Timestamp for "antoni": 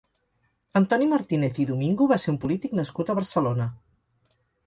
0.79-1.09